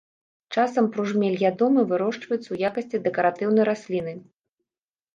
Часам 0.55 0.87
бружмель 0.95 1.35
ядомы 1.51 1.85
вырошчваюць 1.93 2.51
у 2.57 2.59
якасці 2.71 3.05
дэкаратыўнай 3.07 3.63
расліны. 3.73 4.21